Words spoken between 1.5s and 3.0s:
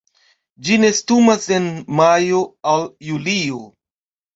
en majo al